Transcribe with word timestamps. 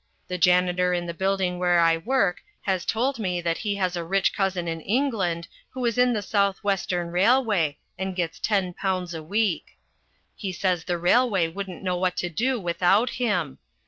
The 0.29 0.37
janitor 0.39 0.93
in 0.95 1.05
the 1.05 1.13
building 1.13 1.59
where 1.59 1.79
I 1.79 1.97
work 1.97 2.41
has 2.61 2.85
told 2.85 3.19
me 3.19 3.39
that 3.39 3.59
he 3.59 3.75
has 3.75 3.95
a 3.95 4.03
rich 4.03 4.33
cousin 4.33 4.67
in 4.67 4.81
England 4.81 5.47
who 5.69 5.85
is 5.85 5.95
in 5.95 6.11
the 6.13 6.23
South 6.23 6.57
Western 6.63 7.11
Railway 7.11 7.77
and 7.99 8.15
gets 8.15 8.39
ten 8.39 8.73
pounds 8.73 9.13
a 9.13 9.21
week. 9.21 9.77
He 10.35 10.51
says 10.53 10.85
the 10.85 10.97
railway 10.97 11.49
wouldn't 11.49 11.83
know 11.83 11.97
what 11.97 12.17
to 12.17 12.29
do 12.29 12.59
without 12.59 13.11
him. 13.11 13.59